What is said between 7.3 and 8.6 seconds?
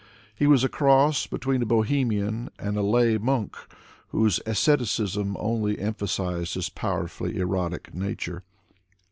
erotic nature.